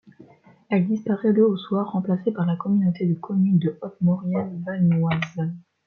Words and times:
Elle 0.71 0.87
disparait 0.87 1.31
le 1.31 1.45
au 1.47 1.55
soir, 1.57 1.91
remplacée 1.91 2.31
par 2.31 2.47
la 2.47 2.55
communauté 2.55 3.05
de 3.05 3.13
communes 3.13 3.59
de 3.59 3.77
Haute 3.83 4.01
Maurienne-Vanoise. 4.01 5.37